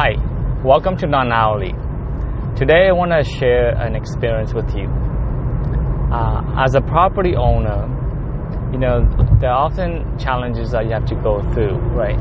[0.00, 0.14] Hi,
[0.62, 1.72] welcome to Non Hourly.
[2.54, 4.86] Today I want to share an experience with you.
[6.14, 7.82] Uh, as a property owner,
[8.70, 9.02] you know,
[9.40, 12.14] there are often challenges that you have to go through, right?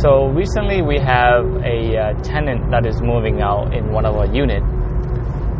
[0.00, 4.32] So recently we have a uh, tenant that is moving out in one of our
[4.32, 4.64] units,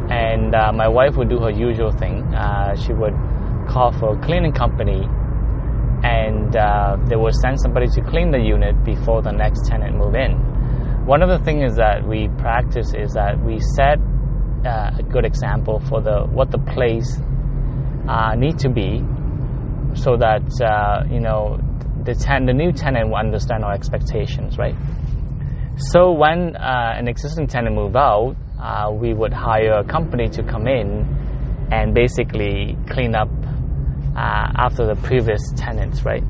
[0.09, 2.25] and uh, my wife would do her usual thing.
[2.33, 3.13] Uh, she would
[3.69, 5.05] call for a cleaning company
[6.05, 10.15] and uh, they will send somebody to clean the unit before the next tenant move
[10.15, 10.52] in.
[11.05, 13.99] One of the things that we practice is that we set
[14.65, 17.19] uh, a good example for the what the place
[18.09, 19.03] uh, need to be,
[19.95, 21.59] so that uh, you know
[22.05, 24.77] the ten, the new tenant will understand our expectations, right?
[25.77, 30.45] So when uh, an existing tenant move out, uh, we would hire a company to
[30.45, 33.29] come in and basically clean up
[34.15, 36.23] uh, after the previous tenants, right?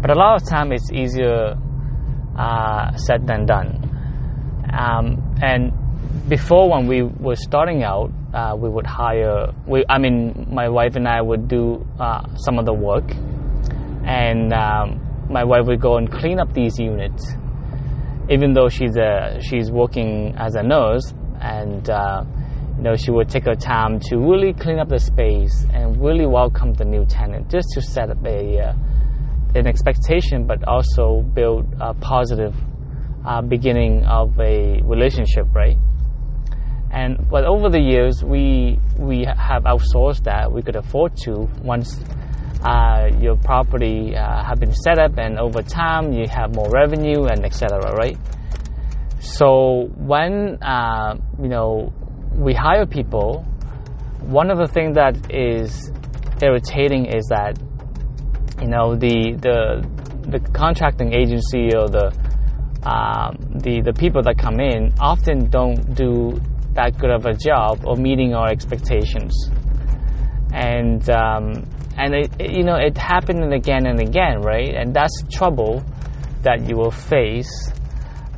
[0.00, 1.56] But a lot of time it's easier
[2.40, 3.70] uh, said than done.
[4.72, 5.72] Um, and
[6.28, 9.52] before, when we were starting out, uh, we would hire.
[9.66, 13.10] We, I mean, my wife and I would do uh, some of the work,
[14.06, 14.86] and um,
[15.28, 17.24] my wife would go and clean up these units.
[18.30, 22.22] Even though she's a she's working as a nurse and uh,
[22.76, 26.26] you know, she would take her time to really clean up the space and really
[26.26, 28.72] welcome the new tenant, just to set up a uh,
[29.54, 32.54] an expectation, but also build a positive
[33.24, 35.76] uh, beginning of a relationship, right?
[36.92, 40.50] And but over the years, we we have outsourced that.
[40.52, 42.02] We could afford to once
[42.64, 47.26] uh, your property uh, have been set up, and over time you have more revenue
[47.26, 47.94] and etc.
[47.94, 48.18] Right?
[49.20, 51.92] So when uh, you know
[52.34, 53.42] we hire people,
[54.20, 55.92] one of the things that is
[56.42, 57.56] irritating is that
[58.60, 59.86] you know the the
[60.30, 62.12] the contracting agency or the
[62.82, 66.40] um, the the people that come in often don't do
[66.74, 69.50] that good of a job of meeting our expectations,
[70.52, 74.74] and um, and it, it, you know it happened again and again, right?
[74.74, 75.82] And that's trouble
[76.42, 77.70] that you will face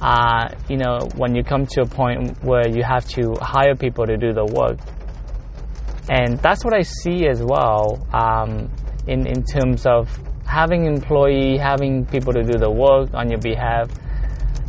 [0.03, 4.05] uh, you know, when you come to a point where you have to hire people
[4.05, 4.77] to do the work.
[6.11, 8.69] And that's what I see as well um,
[9.07, 10.09] in, in terms of
[10.47, 13.91] having employee, having people to do the work on your behalf.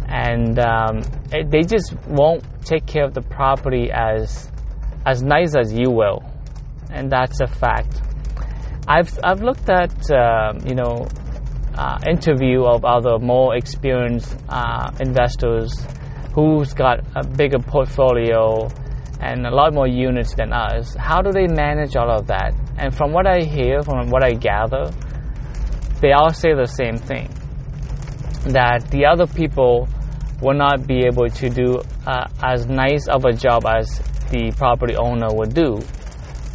[0.08, 1.02] And um,
[1.32, 4.52] it, they just won't take care of the property as,
[5.06, 6.24] as nice as you will.
[6.90, 8.02] And that's a fact.
[8.88, 11.08] I've, I've looked at, uh, you know,
[11.76, 15.74] uh, interview of other more experienced uh, investors
[16.36, 18.68] who's got a bigger portfolio
[19.24, 20.96] and a lot more units than us.
[21.00, 22.54] How do they manage all of that?
[22.78, 24.92] And from what I hear, from what I gather,
[26.02, 27.30] they all say the same thing
[28.48, 29.88] that the other people
[30.42, 34.00] will not be able to do uh, as nice of a job as
[34.32, 35.80] the property owner would do.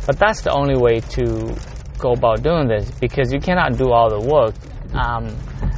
[0.07, 1.57] But that's the only way to
[1.99, 4.55] go about doing this because you cannot do all the work
[4.93, 5.29] um,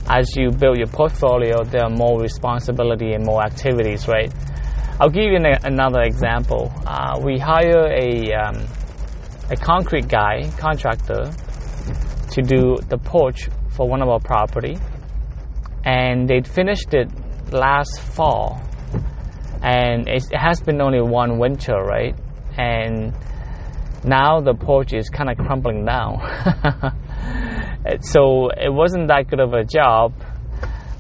[0.08, 4.32] as you build your portfolio, there are more responsibility and more activities, right?
[5.00, 6.70] I'll give you an, another example.
[6.86, 8.66] Uh, we hire a, um,
[9.48, 11.30] a concrete guy, contractor,
[12.32, 14.76] to do the porch for one of our property,
[15.86, 17.08] and they finished it
[17.50, 18.60] last fall,
[19.62, 22.14] and it has been only one winter, right?
[22.58, 23.14] And
[24.04, 26.18] now the porch is kind of crumbling down.
[28.02, 30.12] so it wasn't that good of a job.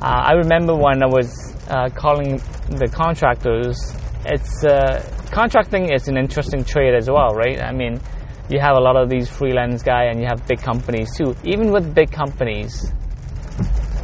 [0.02, 2.38] Uh, I remember when I was uh, calling
[2.70, 3.76] the contractors.
[4.24, 7.60] It's uh, contracting is an interesting trade as well, right?
[7.60, 8.00] I mean,
[8.48, 11.36] you have a lot of these freelance guy, and you have big companies too.
[11.44, 12.90] Even with big companies,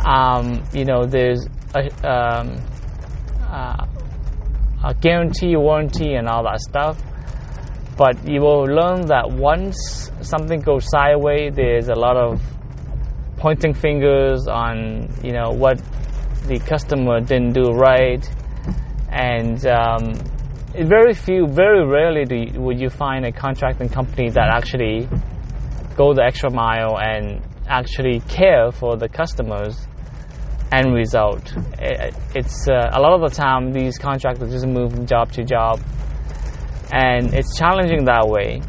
[0.04, 2.56] um, you know, there's a, um,
[3.40, 3.86] uh,
[4.84, 7.02] a guarantee, warranty, and all that stuff.
[7.96, 12.42] But you will learn that once something goes sideways, there's a lot of
[13.36, 15.80] pointing fingers on you know what
[16.46, 18.28] the customer didn't do right,
[19.10, 20.14] and um,
[20.74, 25.08] very few, very rarely do you, would you find a contracting company that actually
[25.96, 29.86] go the extra mile and actually care for the customers
[30.72, 31.54] end result.
[31.78, 35.44] It, it's uh, a lot of the time these contractors just move from job to
[35.44, 35.80] job,
[36.92, 38.62] and it's challenging that way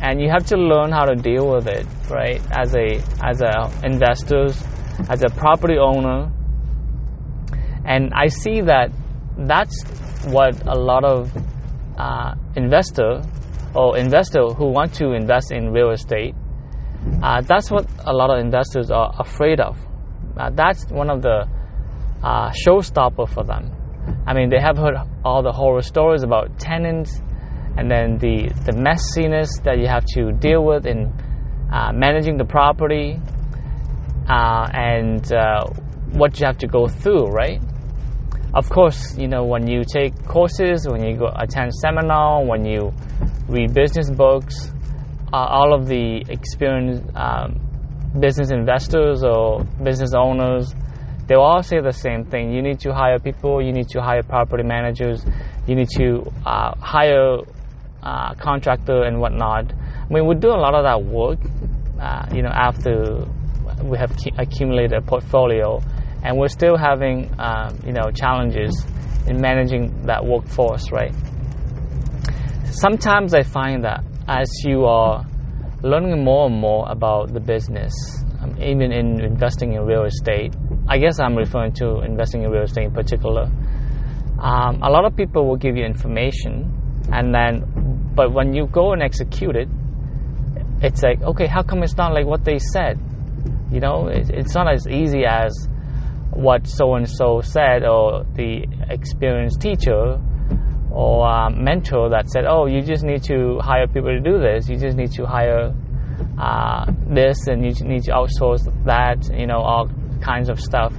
[0.00, 2.40] and you have to learn how to deal with it right?
[2.50, 4.62] As a as a investors
[5.08, 6.32] as a property owner.
[7.84, 8.90] And i see that
[9.36, 9.82] that's
[10.26, 11.32] what a lot of
[11.96, 13.22] uh, investor
[13.74, 16.34] or investor who want to invest in real estate
[17.22, 19.78] uh, that's what a lot of investors are afraid of.
[20.36, 21.48] Uh, that's one of the
[22.22, 23.72] uh, showstopper for them.
[24.26, 24.94] I mean, they have heard
[25.24, 27.20] all the horror stories about tenants
[27.78, 31.12] and then the, the messiness that you have to deal with in
[31.72, 33.16] uh, managing the property
[34.28, 35.64] uh, and uh,
[36.10, 37.60] what you have to go through, right?
[38.52, 42.92] Of course, you know, when you take courses, when you go attend seminar, when you
[43.46, 44.72] read business books,
[45.32, 47.60] uh, all of the experienced um,
[48.18, 50.74] business investors or business owners,
[51.28, 52.52] they all say the same thing.
[52.52, 55.24] You need to hire people, you need to hire property managers,
[55.68, 57.38] you need to uh, hire
[58.02, 59.72] uh, contractor and whatnot.
[59.72, 61.38] I mean, we do a lot of that work,
[62.00, 63.26] uh, you know, after
[63.82, 65.80] we have accumulated a portfolio,
[66.22, 68.84] and we're still having, um, you know, challenges
[69.26, 71.12] in managing that workforce, right?
[72.64, 75.24] Sometimes I find that as you are
[75.82, 77.92] learning more and more about the business,
[78.40, 80.54] um, even in investing in real estate,
[80.88, 83.44] I guess I'm referring to investing in real estate in particular.
[84.40, 86.72] Um, a lot of people will give you information,
[87.12, 87.64] and then,
[88.18, 89.68] but when you go and execute it,
[90.82, 92.98] it's like, okay, how come it's not like what they said?
[93.70, 95.52] You know, it's not as easy as
[96.32, 100.20] what so and so said, or the experienced teacher
[100.90, 104.68] or um, mentor that said, "Oh, you just need to hire people to do this.
[104.68, 105.72] You just need to hire
[106.40, 109.30] uh, this, and you need to outsource that.
[109.32, 109.88] You know, all
[110.20, 110.92] kinds of stuff."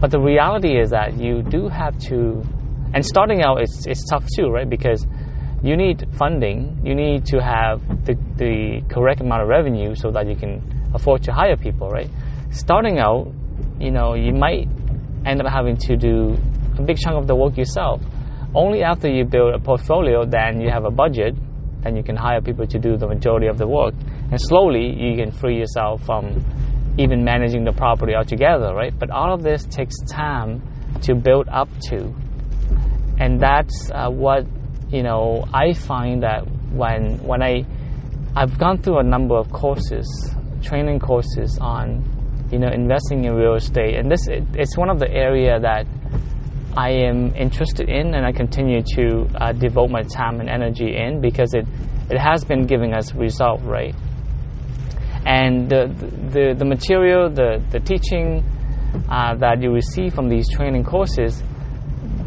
[0.00, 2.42] But the reality is that you do have to,
[2.94, 4.70] and starting out it's it's tough too, right?
[4.70, 5.06] Because
[5.62, 6.80] you need funding.
[6.84, 11.22] You need to have the, the correct amount of revenue so that you can afford
[11.24, 12.10] to hire people, right?
[12.50, 13.32] Starting out,
[13.78, 14.68] you know, you might
[15.26, 16.36] end up having to do
[16.78, 18.00] a big chunk of the work yourself
[18.54, 21.34] only after you build a portfolio, then you have a budget,
[21.82, 23.94] then you can hire people to do the majority of the work.
[24.30, 26.44] And slowly you can free yourself from
[26.98, 28.96] even managing the property altogether, right?
[28.96, 30.62] But all of this takes time
[31.02, 32.12] to build up to.
[33.18, 34.46] And that's uh, what,
[34.90, 36.42] you know, I find that
[36.72, 37.64] when, when I,
[38.34, 43.54] I've gone through a number of courses, training courses on, you know, investing in real
[43.54, 43.96] estate.
[43.96, 45.86] And this, it, it's one of the area that
[46.76, 51.20] I am interested in and I continue to uh, devote my time and energy in
[51.20, 51.66] because it,
[52.10, 53.94] it has been giving us result, right?
[55.24, 55.86] And the,
[56.32, 58.44] the, the material, the, the teaching
[59.08, 61.42] uh, that you receive from these training courses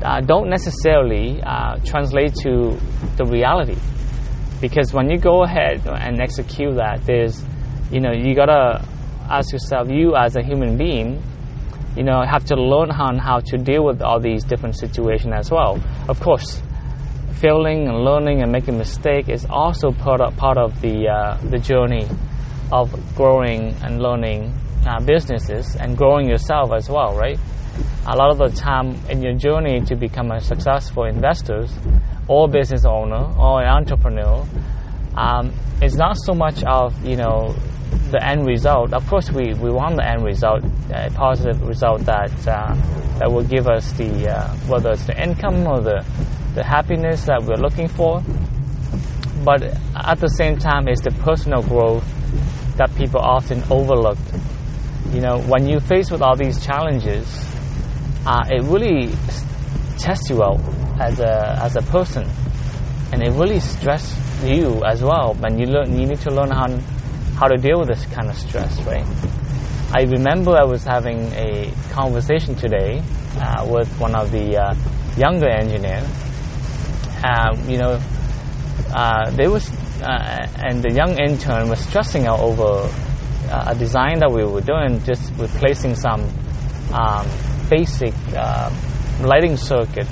[0.04, 2.78] uh, don't necessarily uh, translate to
[3.18, 3.78] the reality.
[4.62, 7.44] Because when you go ahead and execute that, there's,
[7.92, 8.86] you know, you gotta
[9.30, 11.22] ask yourself, you as a human being,
[11.96, 15.52] you know, have to learn on how to deal with all these different situations as
[15.52, 15.80] well.
[16.08, 16.62] Of course,
[17.34, 21.58] failing and learning and making mistake is also part of, part of the uh, the
[21.58, 22.08] journey
[22.72, 24.54] of growing and learning
[24.86, 27.40] uh, businesses and growing yourself as well, right?
[28.06, 31.66] A lot of the time in your journey to become a successful investor
[32.28, 34.46] or business owner or an entrepreneur,
[35.16, 37.56] um, it's not so much of you know
[38.12, 38.94] the end result.
[38.94, 42.76] Of course, we, we want the end result, a positive result that uh,
[43.20, 46.06] that will give us the uh, whether it's the income or the
[46.56, 48.24] the happiness that we're looking for.
[49.44, 49.64] But
[49.96, 52.06] at the same time, it's the personal growth
[52.78, 54.18] that people often overlook.
[55.12, 57.28] You know, when you face with all these challenges,
[58.26, 59.12] uh, it really
[59.98, 60.60] tests you out
[61.00, 62.28] as a as a person,
[63.12, 65.34] and it really stresses you as well.
[65.36, 66.68] When you learn, you need to learn how
[67.36, 69.06] how to deal with this kind of stress, right?
[69.96, 73.04] I remember I was having a conversation today
[73.38, 74.76] uh, with one of the uh,
[75.18, 76.08] younger engineers.
[77.24, 78.02] Um, you know,
[78.94, 79.70] uh, they was
[80.02, 82.90] uh, and the young intern was stressing out over
[83.68, 86.22] a design that we were doing, just replacing some
[86.94, 87.28] um,
[87.70, 88.70] basic uh,
[89.22, 90.08] lighting circuit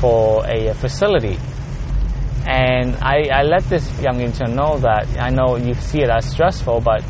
[0.00, 1.38] for a facility.
[2.46, 6.28] And I, I let this young intern know that I know you see it as
[6.30, 7.02] stressful, but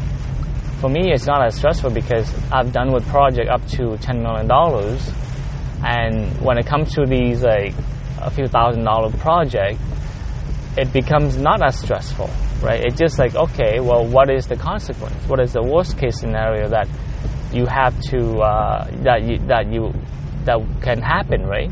[0.81, 4.49] for me it's not as stressful because I've done with project up to ten million
[4.49, 5.09] dollars,
[5.85, 7.75] and when it comes to these like
[8.21, 9.81] a few thousand dollar project,
[10.77, 12.31] it becomes not as stressful,
[12.63, 12.81] right?
[12.85, 15.27] It's just like okay, well, what is the consequence?
[15.29, 16.89] What is the worst case scenario that
[17.53, 19.93] you have to uh, that you that you
[20.45, 21.71] that can happen, right?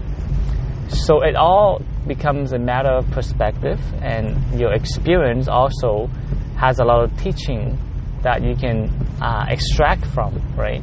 [0.88, 6.08] So it all becomes a matter of perspective, and your experience also
[6.56, 7.78] has a lot of teaching
[8.22, 8.90] that you can
[9.22, 10.82] uh, extract from, right?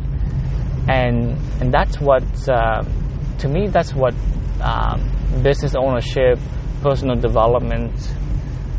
[0.88, 2.84] And and that's what uh,
[3.40, 4.14] to me that's what
[4.62, 5.12] um,
[5.44, 6.40] business ownership,
[6.88, 7.96] personal development,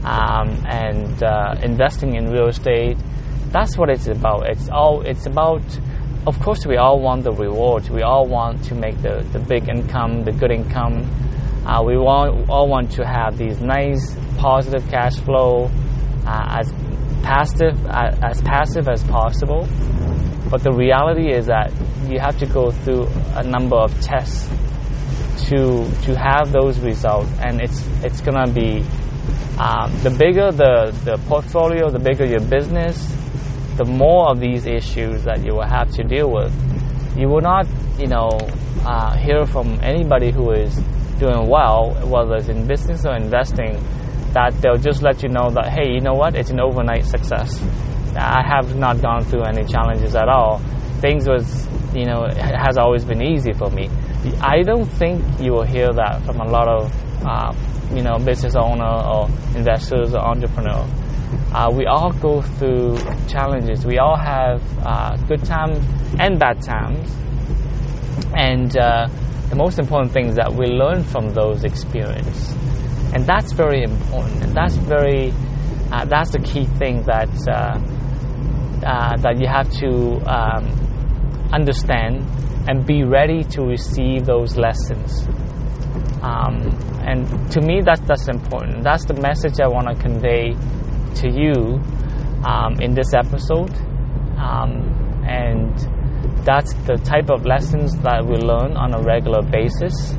[0.04, 2.96] um, and uh, investing in real estate.
[3.50, 4.46] That's what it's about.
[4.52, 5.62] It's all it's about
[6.26, 7.88] of course, we all want the rewards.
[7.88, 11.04] We all want to make the, the big income, the good income.
[11.64, 15.70] Uh, we want, all want to have these nice, positive cash flow,
[16.26, 16.72] uh, as
[17.22, 19.68] passive uh, as passive as possible.
[20.50, 21.72] But the reality is that
[22.08, 24.48] you have to go through a number of tests
[25.48, 28.84] to to have those results, and it's it's gonna be
[29.58, 32.96] um, the bigger the the portfolio, the bigger your business,
[33.76, 36.52] the more of these issues that you will have to deal with.
[37.16, 37.66] You will not,
[37.98, 38.28] you know,
[38.84, 40.74] uh, hear from anybody who is
[41.18, 43.72] doing well, whether it's in business or investing,
[44.32, 47.60] that they'll just let you know that, hey, you know what, it's an overnight success.
[48.14, 50.58] I have not gone through any challenges at all.
[51.00, 53.88] Things was, you know, has always been easy for me.
[54.40, 56.92] I don't think you will hear that from a lot of,
[57.24, 57.52] uh,
[57.94, 60.90] you know, business owner or investors or entrepreneurs
[61.52, 63.84] uh, we all go through challenges.
[63.86, 65.78] We all have uh, good times
[66.18, 67.10] and bad times.
[68.34, 69.08] And uh,
[69.48, 72.54] the most important thing is that we learn from those experiences.
[73.14, 74.42] And that's very important.
[74.42, 75.32] And that's very,
[75.90, 80.85] uh, that's the key thing that, uh, that you have to um,
[81.52, 82.24] understand
[82.68, 85.26] and be ready to receive those lessons.
[86.22, 86.60] Um,
[87.02, 88.82] and to me, that's, that's important.
[88.82, 90.54] That's the message I want to convey
[91.20, 91.80] to you
[92.44, 93.72] um, in this episode.
[94.36, 95.74] Um, and
[96.44, 100.12] that's the type of lessons that we learn on a regular basis.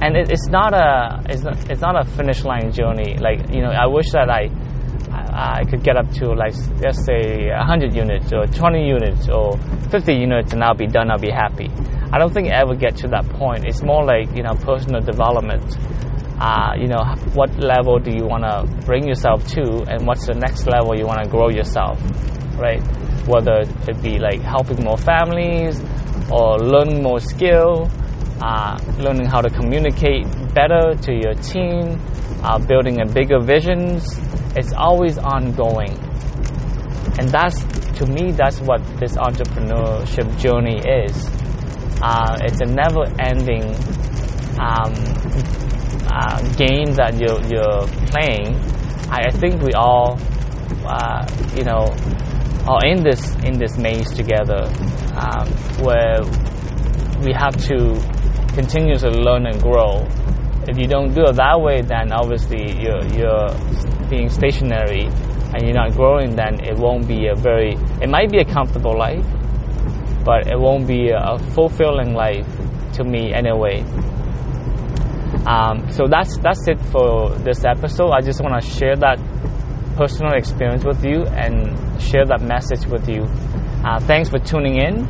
[0.00, 3.16] And it, it's not a it's not, it's not a finish line journey.
[3.16, 4.50] Like you know, I wish that I
[5.38, 9.58] I could get up to like let's say 100 units or 20 units or
[9.90, 11.10] 50 units and I'll be done.
[11.10, 11.68] I'll be happy.
[12.10, 13.66] I don't think I ever get to that point.
[13.66, 15.76] It's more like you know personal development
[16.38, 17.02] uh, you know,
[17.32, 21.06] what level do you want to bring yourself to, and what's the next level you
[21.06, 21.98] want to grow yourself,
[22.58, 22.80] right?
[23.26, 25.80] Whether it be like helping more families
[26.30, 27.90] or learn more skill,
[28.40, 32.00] uh, learning how to communicate better to your team,
[32.42, 34.18] uh, building a bigger visions.
[34.56, 35.96] It's always ongoing,
[37.18, 37.62] and that's
[37.98, 41.30] to me that's what this entrepreneurship journey is.
[42.02, 43.64] Uh, it's a never-ending
[44.60, 44.92] um,
[46.12, 48.54] uh, game that you're, you're playing,
[49.10, 50.18] I, I think we all,
[50.84, 51.26] uh,
[51.56, 51.86] you know,
[52.66, 54.64] are in this in this maze together,
[55.14, 55.46] um,
[55.84, 56.22] where
[57.22, 57.94] we have to
[58.56, 60.08] continuously learn and grow.
[60.66, 63.48] If you don't do it that way, then obviously you're, you're
[64.08, 65.04] being stationary
[65.52, 66.34] and you're not growing.
[66.34, 67.74] Then it won't be a very.
[68.02, 69.24] It might be a comfortable life,
[70.24, 72.48] but it won't be a fulfilling life
[72.94, 73.84] to me anyway.
[75.46, 78.10] Um, so that's that's it for this episode.
[78.10, 79.18] I just want to share that
[79.96, 83.22] personal experience with you and share that message with you.
[83.84, 85.06] Uh, thanks for tuning in,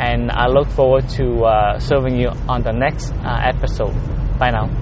[0.00, 3.94] and I look forward to uh, serving you on the next uh, episode.
[4.38, 4.79] Bye now.